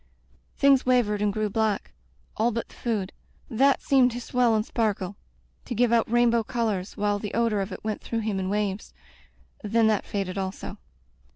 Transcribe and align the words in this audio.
Things 0.57 0.83
wavered 0.83 1.21
and 1.21 1.31
grew 1.31 1.47
black— 1.47 1.91
all 2.35 2.49
but 2.51 2.69
the 2.69 2.73
food. 2.73 3.13
That 3.51 3.83
seemed 3.83 4.09
to 4.13 4.19
swell 4.19 4.55
and 4.55 4.65
sparkle— 4.65 5.15
to 5.65 5.75
give 5.75 5.91
out 5.93 6.09
rainbow 6.11 6.41
colors, 6.41 6.97
while 6.97 7.19
the 7.19 7.35
odor 7.35 7.61
of 7.61 7.71
it 7.71 7.83
went 7.83 8.01
through 8.01 8.21
him 8.21 8.39
in 8.39 8.49
waves. 8.49 8.95
Then 9.63 9.85
that 9.85 10.07
faded 10.07 10.39
also. 10.39 10.79